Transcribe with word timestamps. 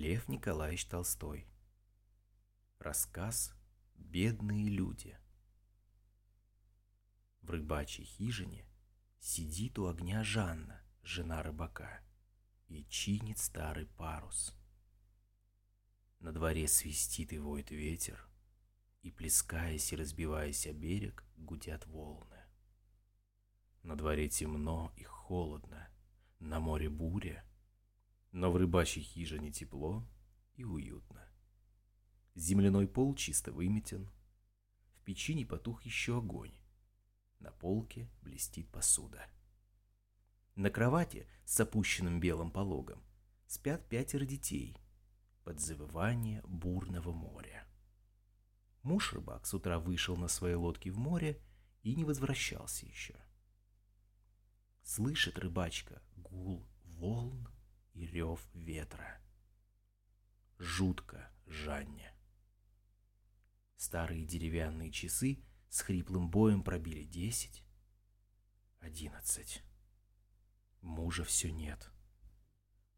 Лев 0.00 0.28
Николаевич 0.28 0.86
Толстой. 0.86 1.46
Рассказ 2.78 3.52
«Бедные 3.96 4.70
люди». 4.70 5.14
В 7.42 7.50
рыбачьей 7.50 8.06
хижине 8.06 8.64
сидит 9.18 9.78
у 9.78 9.88
огня 9.88 10.24
Жанна, 10.24 10.80
жена 11.02 11.42
рыбака, 11.42 12.00
и 12.68 12.86
чинит 12.86 13.36
старый 13.36 13.84
парус. 13.84 14.54
На 16.18 16.32
дворе 16.32 16.66
свистит 16.66 17.34
и 17.34 17.38
воет 17.38 17.70
ветер, 17.70 18.26
и, 19.02 19.10
плескаясь 19.10 19.92
и 19.92 19.96
разбиваясь 19.96 20.66
о 20.66 20.72
берег, 20.72 21.26
гудят 21.36 21.86
волны. 21.86 22.42
На 23.82 23.96
дворе 23.98 24.30
темно 24.30 24.94
и 24.96 25.02
холодно, 25.02 25.90
на 26.38 26.58
море 26.58 26.88
буря, 26.88 27.44
но 28.32 28.50
в 28.50 28.56
рыбачьей 28.56 29.04
хижине 29.04 29.50
тепло 29.50 30.06
и 30.54 30.64
уютно. 30.64 31.26
Земляной 32.34 32.86
пол 32.86 33.14
чисто 33.14 33.52
выметен, 33.52 34.10
в 34.94 35.02
печи 35.02 35.34
не 35.34 35.44
потух 35.44 35.82
еще 35.82 36.18
огонь, 36.18 36.54
на 37.40 37.50
полке 37.50 38.08
блестит 38.22 38.70
посуда. 38.70 39.26
На 40.54 40.70
кровати 40.70 41.26
с 41.44 41.58
опущенным 41.60 42.20
белым 42.20 42.50
пологом 42.50 43.02
спят 43.46 43.88
пятеро 43.88 44.24
детей 44.24 44.76
под 45.44 45.58
завывание 45.58 46.42
бурного 46.46 47.12
моря. 47.12 47.66
Муж 48.82 49.12
рыбак 49.12 49.46
с 49.46 49.54
утра 49.54 49.78
вышел 49.78 50.16
на 50.16 50.28
своей 50.28 50.54
лодке 50.54 50.90
в 50.90 50.98
море 50.98 51.40
и 51.82 51.94
не 51.94 52.04
возвращался 52.04 52.86
еще. 52.86 53.16
Слышит 54.82 55.38
рыбачка 55.38 56.02
гул 56.16 56.66
волн 56.84 57.48
и 57.94 58.06
рев 58.06 58.40
ветра. 58.54 59.20
Жутко 60.58 61.30
Жанне. 61.46 62.14
Старые 63.76 64.24
деревянные 64.26 64.90
часы 64.90 65.42
с 65.68 65.80
хриплым 65.80 66.30
боем 66.30 66.62
пробили 66.62 67.04
десять, 67.04 67.64
одиннадцать. 68.78 69.62
Мужа 70.80 71.24
все 71.24 71.50
нет. 71.50 71.90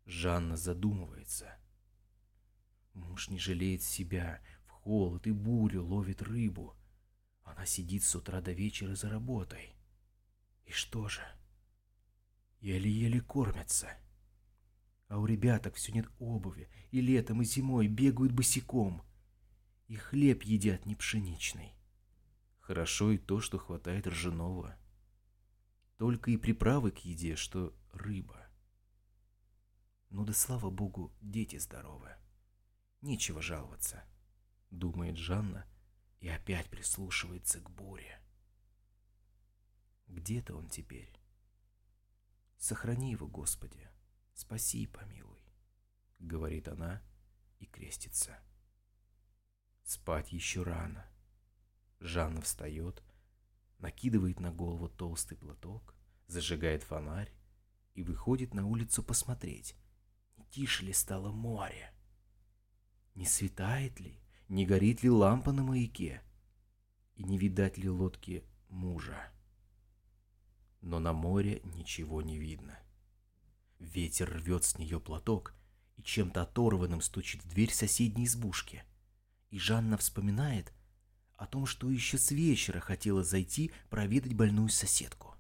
Жанна 0.05 0.57
задумывается. 0.57 1.57
Муж 2.95 3.29
не 3.29 3.39
жалеет 3.39 3.83
себя, 3.83 4.43
в 4.67 4.71
холод 4.71 5.27
и 5.27 5.33
бурю 5.33 5.85
ловит 5.85 6.23
рыбу. 6.23 6.77
Она 7.43 7.67
сидит 7.67 8.03
с 8.03 8.15
утра 8.15 8.41
до 8.41 8.53
вечера 8.53 8.95
за 8.95 9.09
работой. 9.09 9.75
И 10.65 10.73
что 10.73 11.09
же?— 11.09 11.23
еле-еле 12.63 13.21
кормятся. 13.21 13.89
А 15.13 15.19
у 15.19 15.27
ребяток 15.27 15.75
все 15.75 15.93
нет 15.93 16.09
обуви, 16.21 16.71
и 16.91 17.03
летом, 17.03 17.43
и 17.43 17.45
зимой 17.45 17.87
бегают 17.87 18.33
босиком. 18.33 19.03
И 19.87 19.95
хлеб 19.95 20.43
едят 20.43 20.87
не 20.87 20.95
пшеничный. 20.95 21.75
Хорошо 22.61 23.11
и 23.11 23.19
то, 23.19 23.39
что 23.39 23.59
хватает 23.59 24.07
ржаного. 24.07 24.75
Только 25.99 26.31
и 26.31 26.39
приправы 26.39 26.93
к 26.93 27.01
еде, 27.01 27.37
что 27.37 27.77
рыба. 27.93 28.49
Ну 30.09 30.25
да 30.25 30.33
слава 30.33 30.71
богу, 30.71 31.13
дети 31.21 31.59
здоровы. 31.59 32.17
Нечего 33.03 33.43
жаловаться, 33.43 34.05
думает 34.71 35.19
Жанна 35.19 35.67
и 36.21 36.29
опять 36.29 36.71
прислушивается 36.71 37.61
к 37.61 37.69
буре. 37.69 38.19
Где-то 40.07 40.55
он 40.57 40.71
теперь. 40.71 41.21
Сохрани 42.57 43.11
его, 43.11 43.27
Господи, 43.27 43.91
спаси 44.43 44.83
и 44.83 44.87
помилуй,— 44.87 45.41
говорит 46.19 46.69
она 46.69 47.01
и 47.61 47.67
крестится. 47.67 48.39
Спать 49.85 50.33
еще 50.33 50.63
рано. 50.63 51.07
Жанна 52.01 52.41
встает, 52.41 53.03
накидывает 53.79 54.41
на 54.41 54.51
голову 54.51 54.89
толстый 54.89 55.37
платок, 55.37 55.95
зажигает 56.27 56.83
фонарь 56.83 57.33
и 57.95 58.03
выходит 58.03 58.53
на 58.53 58.67
улицу 58.67 59.03
посмотреть, 59.03 59.77
не 60.37 60.45
тише 60.47 60.85
ли 60.85 60.93
стало 60.93 61.31
море, 61.31 61.95
не 63.15 63.27
светает 63.27 64.01
ли, 64.01 64.21
не 64.49 64.67
горит 64.67 65.03
ли 65.05 65.11
лампа 65.11 65.53
на 65.53 65.63
маяке 65.63 66.21
и 67.15 67.23
не 67.23 67.39
видать 67.39 67.79
ли 67.79 67.89
лодки 67.89 68.45
мужа 68.69 69.33
но 70.83 70.99
на 70.99 71.13
море 71.13 71.63
ничего 71.65 72.21
не 72.21 72.39
видно. 72.39 72.79
Ветер 73.83 74.31
рвет 74.31 74.65
с 74.65 74.79
нее 74.79 75.01
платок 75.01 75.55
и 75.97 76.03
чем-то 76.03 76.43
оторванным 76.43 77.01
стучит 77.01 77.45
в 77.45 77.49
дверь 77.49 77.73
соседней 77.73 78.27
избушки. 78.27 78.85
И 79.51 79.59
Жанна 79.59 79.99
вспоминает 79.99 80.73
о 81.35 81.47
том, 81.47 81.67
что 81.67 81.91
еще 81.91 82.17
с 82.17 82.31
вечера 82.31 82.79
хотела 82.79 83.25
зайти 83.25 83.73
проведать 83.91 84.35
больную 84.35 84.69
соседку. 84.69 85.35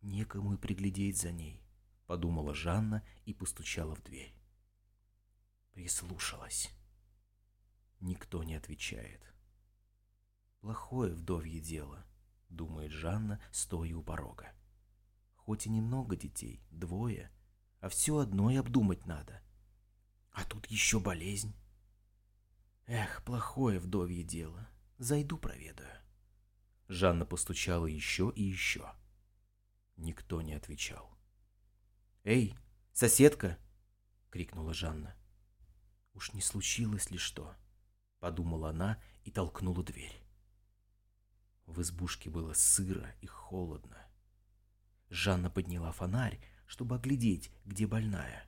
«Некому 0.00 0.54
и 0.54 0.56
приглядеть 0.56 1.18
за 1.18 1.30
ней»,— 1.30 1.62
подумала 2.06 2.54
Жанна 2.54 3.06
и 3.26 3.34
постучала 3.34 3.94
в 3.94 4.02
дверь. 4.02 4.34
Прислушалась. 5.72 6.70
Никто 8.00 8.42
не 8.42 8.54
отвечает. 8.54 9.22
Плохое 10.60 11.12
вдовье 11.12 11.60
дело 11.60 12.02
думает 12.48 12.92
Жанна, 12.92 13.40
стоя 13.52 13.94
у 13.94 14.02
порога. 14.02 14.52
Хоть 15.44 15.66
и 15.66 15.70
немного 15.70 16.16
детей, 16.16 16.62
двое, 16.70 17.30
а 17.80 17.88
все 17.88 18.18
одно 18.18 18.50
и 18.50 18.56
обдумать 18.56 19.06
надо. 19.06 19.42
А 20.32 20.44
тут 20.44 20.66
еще 20.66 21.00
болезнь. 21.00 21.54
Эх, 22.86 23.24
плохое 23.24 23.78
вдовье 23.78 24.22
дело. 24.22 24.68
Зайду 24.98 25.38
проведаю. 25.38 26.00
Жанна 26.88 27.24
постучала 27.24 27.86
еще 27.86 28.30
и 28.36 28.42
еще. 28.42 28.92
Никто 29.96 30.42
не 30.42 30.52
отвечал. 30.52 31.10
«Эй, 32.22 32.54
соседка!»— 32.92 33.58
крикнула 34.30 34.74
Жанна. 34.74 35.16
«Уж 36.12 36.34
не 36.34 36.42
случилось 36.42 37.10
ли 37.10 37.16
что?»— 37.16 37.56
подумала 38.20 38.70
она 38.70 39.02
и 39.24 39.30
толкнула 39.30 39.82
дверь. 39.82 40.22
В 41.64 41.80
избушке 41.80 42.28
было 42.28 42.52
сыро 42.52 43.14
и 43.22 43.26
холодно. 43.26 44.09
Жанна 45.10 45.50
подняла 45.50 45.90
фонарь, 45.92 46.40
чтобы 46.66 46.94
оглядеть, 46.94 47.50
где 47.64 47.86
больная. 47.86 48.46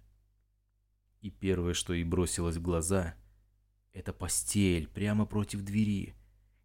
И 1.21 1.31
первое, 1.31 1.75
что 1.75 1.93
ей 1.93 2.05
бросилось 2.05 2.57
в 2.57 2.63
глаза, 2.63 3.17
это 3.93 4.13
постель 4.13 4.89
прямо 4.89 5.27
против 5.27 5.63
двери. 5.63 6.15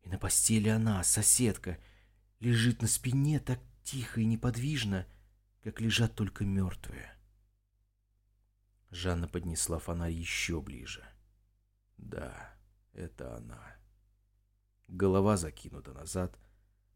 И 0.03 0.09
на 0.09 0.17
постели 0.17 0.69
она, 0.69 1.03
соседка, 1.03 1.79
лежит 2.39 2.81
на 2.81 2.87
спине 2.87 3.39
так 3.39 3.59
тихо 3.83 4.21
и 4.21 4.25
неподвижно, 4.25 5.07
как 5.63 5.81
лежат 5.81 6.15
только 6.15 6.45
мертвые. 6.45 7.11
Жанна 8.91 9.27
поднесла 9.27 9.79
фонарь 9.79 10.13
еще 10.13 10.61
ближе. 10.61 11.03
Да, 11.97 12.55
это 12.93 13.35
она. 13.35 13.75
Голова 14.87 15.37
закинута 15.37 15.91
назад, 15.91 16.39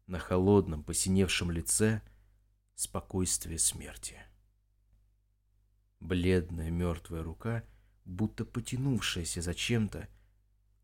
на 0.06 0.18
холодном, 0.18 0.82
посиневшем 0.82 1.50
лице 1.50 2.00
спокойствие 2.74 3.58
смерти. 3.58 4.16
Бледная 6.00 6.70
мертвая 6.70 7.22
рука, 7.22 7.64
будто 8.04 8.44
потянувшаяся 8.44 9.40
за 9.40 9.54
чем-то, 9.54 10.08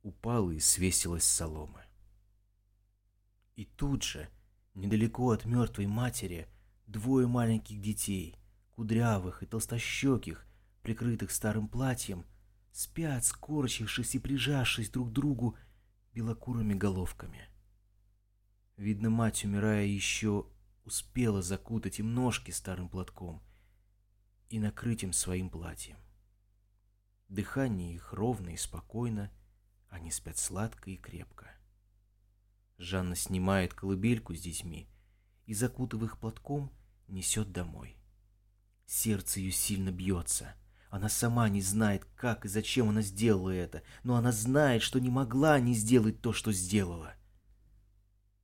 упала 0.03 0.51
и 0.51 0.61
свесилась 0.61 1.25
с 1.25 1.33
соломы. 1.33 1.83
И 3.57 3.65
тут 3.65 4.05
же, 4.05 4.29
недалеко 4.75 5.31
от 5.31 5.45
мертвой 5.45 5.87
матери, 5.87 6.49
двое 6.87 7.27
маленьких 7.27 7.81
детей, 7.81 8.37
кудрявых 8.71 9.43
и 9.43 9.47
толстощеких, 9.47 10.47
прикрытых 10.83 11.33
старым 11.33 11.69
платьем, 11.69 12.25
спят, 12.71 13.25
скорчившись 13.25 14.15
и 14.15 14.19
прижавшись 14.21 14.91
друг 14.91 15.11
к 15.11 15.13
другу 15.13 15.57
белокурыми 16.15 16.75
головками. 16.75 17.49
Видно, 18.77 19.11
мать, 19.11 19.45
умирая, 19.45 19.85
еще 19.85 20.47
успела 20.89 21.43
закутать 21.43 21.99
им 21.99 22.15
ножки 22.15 22.51
старым 22.51 22.89
платком 22.89 23.43
и 24.49 24.59
накрыть 24.59 25.03
им 25.03 25.13
своим 25.13 25.51
платьем. 25.51 25.99
Дыхание 27.29 27.95
их 27.95 28.15
ровно 28.15 28.51
и 28.51 28.57
спокойно, 28.57 29.31
они 29.91 30.11
спят 30.11 30.39
сладко 30.39 30.91
и 30.91 30.97
крепко. 30.97 31.51
Жанна 32.79 33.17
снимает 33.17 33.75
колыбельку 33.75 34.35
с 34.35 34.41
детьми 34.41 34.89
и, 35.45 35.53
закутав 35.53 36.03
их 36.03 36.19
платком, 36.19 36.73
несет 37.07 37.53
домой. 37.53 37.99
Сердце 38.87 39.41
ее 39.41 39.53
сильно 39.53 39.91
бьется. 39.91 40.55
Она 40.89 41.11
сама 41.11 41.51
не 41.51 41.61
знает, 41.61 42.07
как 42.17 42.47
и 42.47 42.49
зачем 42.49 42.89
она 42.89 43.03
сделала 43.03 43.51
это, 43.51 43.83
но 44.05 44.17
она 44.17 44.33
знает, 44.33 44.81
что 44.81 44.99
не 44.99 45.11
могла 45.11 45.61
не 45.61 45.75
сделать 45.75 46.23
то, 46.23 46.33
что 46.33 46.51
сделала. 46.51 47.15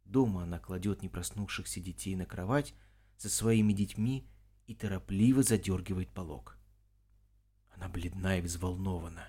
Дома 0.04 0.42
она 0.44 0.58
кладет 0.58 1.02
не 1.02 1.08
проснувшихся 1.08 1.80
детей 1.80 2.14
на 2.16 2.26
кровать 2.26 2.74
со 3.16 3.28
своими 3.28 3.72
детьми 3.72 4.28
и 4.66 4.74
торопливо 4.74 5.42
задергивает 5.42 6.10
полог. 6.10 6.58
Она 7.70 7.88
бледна 7.88 8.38
и 8.38 8.42
взволнована. 8.42 9.28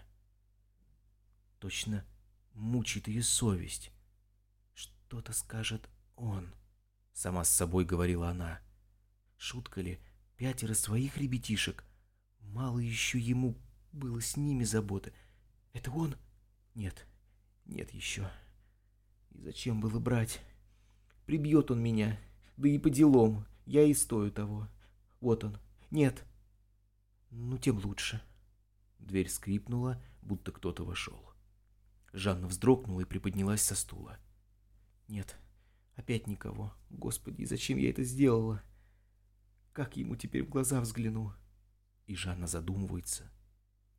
Точно 1.59 2.05
мучит 2.53 3.07
ее 3.07 3.23
совесть. 3.23 3.91
Что-то 4.73 5.33
скажет 5.33 5.89
он, 6.15 6.53
сама 7.13 7.43
с 7.43 7.49
собой 7.49 7.85
говорила 7.85 8.29
она. 8.29 8.61
Шутка 9.37 9.81
ли, 9.81 9.99
пятеро 10.37 10.73
своих 10.73 11.17
ребятишек? 11.17 11.83
Мало 12.39 12.79
еще 12.79 13.19
ему 13.19 13.57
было 13.91 14.21
с 14.21 14.37
ними 14.37 14.63
заботы. 14.63 15.13
Это 15.73 15.91
он? 15.91 16.15
Нет, 16.73 17.07
нет 17.65 17.91
еще. 17.91 18.29
И 19.31 19.41
зачем 19.41 19.81
было 19.81 19.99
брать? 19.99 20.41
Прибьет 21.25 21.71
он 21.71 21.81
меня, 21.81 22.19
да 22.57 22.69
и 22.69 22.77
по 22.77 22.89
делам. 22.89 23.45
Я 23.65 23.83
и 23.83 23.93
стою 23.93 24.31
того. 24.31 24.67
Вот 25.21 25.43
он. 25.43 25.57
Нет. 25.89 26.23
Ну, 27.31 27.57
тем 27.57 27.79
лучше. 27.83 28.21
Дверь 28.99 29.29
скрипнула, 29.29 30.01
будто 30.21 30.51
кто-то 30.51 30.85
вошел. 30.85 31.33
Жанна 32.13 32.47
вздрогнула 32.47 33.01
и 33.01 33.05
приподнялась 33.05 33.61
со 33.61 33.75
стула. 33.75 34.17
Нет, 35.07 35.35
опять 35.95 36.27
никого. 36.27 36.73
Господи, 36.89 37.43
зачем 37.43 37.77
я 37.77 37.89
это 37.89 38.03
сделала? 38.03 38.61
Как 39.73 39.97
ему 39.97 40.15
теперь 40.15 40.43
в 40.43 40.49
глаза 40.49 40.79
взгляну? 40.79 41.33
И 42.05 42.15
Жанна 42.15 42.47
задумывается 42.47 43.31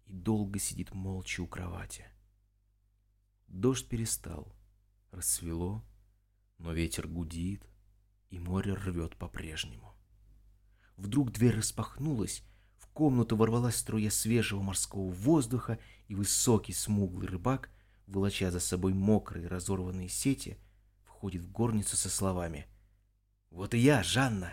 и 0.06 0.12
долго 0.12 0.58
сидит 0.58 0.94
молча 0.94 1.40
у 1.40 1.46
кровати. 1.46 2.04
Дождь 3.48 3.88
перестал, 3.88 4.54
рассвело, 5.10 5.84
но 6.58 6.72
ветер 6.72 7.06
гудит, 7.08 7.66
и 8.30 8.38
море 8.38 8.74
рвет 8.74 9.16
по-прежнему. 9.16 9.94
Вдруг 10.96 11.32
дверь 11.32 11.56
распахнулась, 11.56 12.42
в 12.78 12.88
комнату 12.88 13.36
ворвалась 13.36 13.76
струя 13.76 14.10
свежего 14.10 14.62
морского 14.62 15.10
воздуха, 15.10 15.78
и 16.08 16.14
высокий 16.14 16.72
смуглый 16.72 17.28
рыбак, 17.28 17.70
волоча 18.06 18.50
за 18.50 18.60
собой 18.60 18.94
мокрые 18.94 19.48
разорванные 19.48 20.08
сети, 20.08 20.58
входит 21.04 21.42
в 21.42 21.50
горницу 21.50 21.96
со 21.96 22.08
словами 22.08 22.66
«Вот 23.50 23.74
и 23.74 23.78
я, 23.78 24.02
Жанна!» 24.02 24.52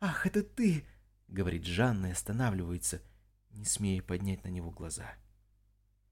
«Ах, 0.00 0.26
это 0.26 0.42
ты!»— 0.42 0.84
говорит 1.28 1.64
Жанна 1.64 2.06
и 2.06 2.10
останавливается, 2.10 3.00
не 3.50 3.64
смея 3.64 4.02
поднять 4.02 4.44
на 4.44 4.48
него 4.48 4.70
глаза. 4.70 5.14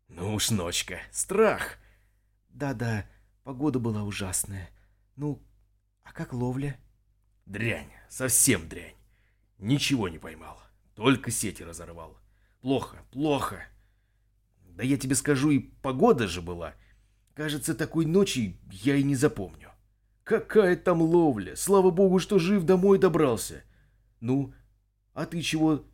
«Ну 0.08 0.34
уж, 0.34 0.50
ночка, 0.50 1.00
страх!» 1.12 1.78
«Да-да, 2.48 3.06
погода 3.42 3.78
была 3.78 4.04
ужасная. 4.04 4.70
Ну, 5.16 5.42
а 6.02 6.12
как 6.12 6.32
ловля?» 6.32 6.78
«Дрянь, 7.46 7.90
совсем 8.08 8.68
дрянь. 8.68 8.96
Ничего 9.58 10.08
не 10.08 10.18
поймал, 10.18 10.58
только 10.94 11.30
сети 11.30 11.62
разорвал. 11.62 12.18
Плохо, 12.60 12.98
плохо. 13.10 13.62
Да 14.62 14.82
я 14.82 14.96
тебе 14.96 15.14
скажу, 15.14 15.50
и 15.50 15.58
погода 15.58 16.26
же 16.26 16.42
была. 16.42 16.74
Кажется, 17.34 17.74
такой 17.74 18.06
ночи 18.06 18.58
я 18.70 18.96
и 18.96 19.02
не 19.02 19.14
запомню. 19.14 19.70
Какая 20.24 20.76
там 20.76 21.02
ловля! 21.02 21.54
Слава 21.56 21.90
богу, 21.90 22.18
что 22.18 22.38
жив 22.38 22.64
домой 22.64 22.98
добрался. 22.98 23.62
Ну, 24.20 24.54
а 25.12 25.26
ты 25.26 25.42
чего 25.42 25.84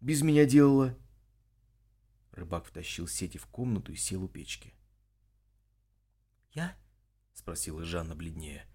без 0.00 0.22
меня 0.22 0.44
делала?» 0.44 0.98
Рыбак 2.32 2.66
втащил 2.66 3.06
сети 3.06 3.38
в 3.38 3.46
комнату 3.46 3.92
и 3.92 3.96
сел 3.96 4.24
у 4.24 4.28
печки. 4.28 4.74
«Я?»— 6.50 6.76
спросила 7.34 7.84
Жанна 7.84 8.14
бледнее. 8.14 8.66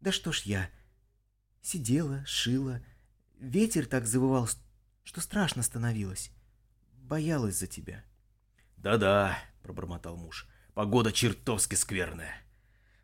«Да 0.00 0.12
что 0.12 0.32
ж 0.32 0.42
я? 0.42 0.70
Сидела, 1.62 2.24
шила. 2.26 2.84
Ветер 3.38 3.86
так 3.86 4.06
завывал, 4.06 4.48
что 5.02 5.20
страшно 5.20 5.62
становилось. 5.62 6.30
Боялась 6.92 7.58
за 7.58 7.66
тебя». 7.66 8.04
«Да-да»,— 8.76 9.38
пробормотал 9.62 10.16
муж,— 10.16 10.46
«погода 10.74 11.12
чертовски 11.12 11.74
скверная. 11.74 12.36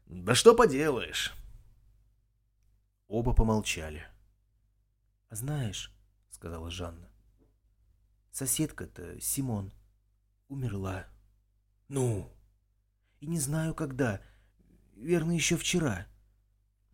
Да 0.06 0.34
что 0.34 0.54
поделаешь?» 0.54 1.32
Оба 3.08 3.32
помолчали. 3.32 4.06
«А 5.28 5.36
знаешь»,— 5.36 5.92
сказала 6.30 6.70
Жанна,— 6.70 7.08
«соседка-то, 8.30 9.20
Симон, 9.20 9.72
умерла». 10.48 11.06
«Ну?» 11.88 12.30
«И 13.20 13.26
не 13.26 13.40
знаю, 13.40 13.74
когда. 13.74 14.20
Верно, 15.00 15.32
еще 15.32 15.56
вчера. 15.56 16.06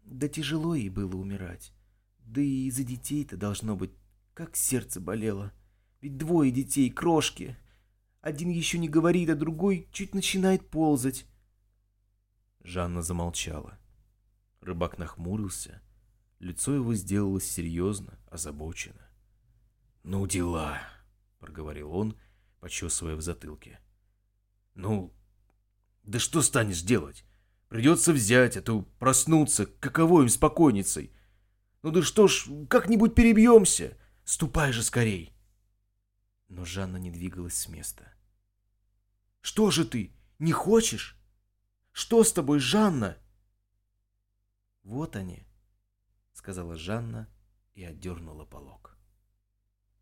Да 0.05 0.29
тяжело 0.29 0.77
ей 0.77 0.91
было 0.91 1.17
умирать. 1.17 1.73
Да 2.21 2.41
и 2.41 2.71
за 2.71 2.85
детей-то 2.85 3.37
должно 3.37 3.75
быть, 3.75 3.91
как 4.33 4.55
сердце 4.57 5.01
болело. 5.01 5.53
Ведь 6.01 6.17
двое 6.17 6.53
детей, 6.53 6.89
крошки. 6.89 7.57
Один 8.21 8.49
еще 8.49 8.79
не 8.79 8.89
говорит, 8.89 9.29
а 9.31 9.35
другой 9.35 9.89
чуть 9.93 10.15
начинает 10.15 10.71
ползать». 10.71 11.27
Жанна 12.63 13.03
замолчала. 13.03 13.77
Рыбак 14.61 14.99
нахмурился, 14.99 15.83
Лицо 16.39 16.75
его 16.75 16.95
сделалось 16.95 17.51
серьезно, 17.51 18.19
озабочено. 18.31 19.09
«Ну 20.03 20.27
дела»,— 20.27 20.81
проговорил 21.39 21.93
он, 21.93 22.17
почесывая 22.61 23.17
в 23.17 23.23
затылке. 23.23 23.81
«Ну, 24.75 25.15
да 26.03 26.19
что 26.19 26.43
станешь 26.43 26.83
делать? 26.83 27.25
Придется 27.69 28.13
взять, 28.13 28.57
а 28.57 28.63
то 28.63 28.83
проснуться, 28.99 29.67
каково 29.67 30.23
им 30.23 30.29
спокойницей. 30.29 31.13
Ну 31.83 31.91
да 31.91 32.03
что 32.03 32.29
ж, 32.29 32.49
как-нибудь 32.69 33.15
перебьемся. 33.15 33.97
Ступай 34.25 34.73
же 34.73 34.83
скорей!» 34.83 35.33
Но 36.49 36.65
Жанна 36.65 36.97
не 36.97 37.11
двигалась 37.11 37.59
с 37.59 37.69
места. 37.69 38.13
«Что 39.41 39.71
же 39.71 39.85
ты, 39.85 40.13
не 40.39 40.53
хочешь? 40.53 41.19
Что 41.93 42.23
с 42.25 42.33
тобой, 42.33 42.59
Жанна?» 42.59 43.17
«Вот 44.83 45.17
они», 45.17 45.47
сказала 46.37 46.77
Жанна 46.77 47.29
и 47.75 47.83
отдернула 47.83 48.45
полог. 48.45 48.96